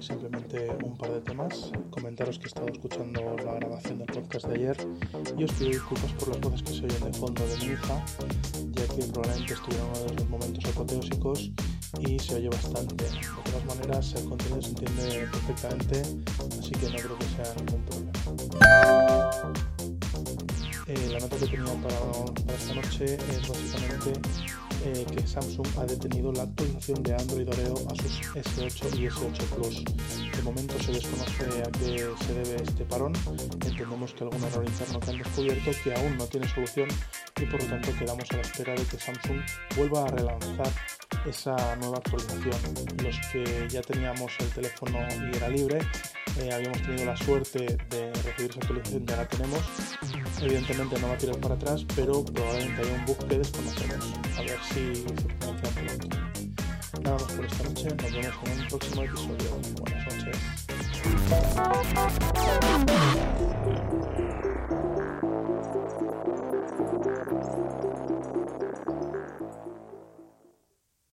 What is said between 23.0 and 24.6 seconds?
es básicamente